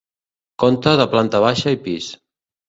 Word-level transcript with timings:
Conta 0.63 0.93
de 1.01 1.05
planta 1.11 1.43
baixa 1.45 1.75
i 1.77 1.81
pis. 1.85 2.09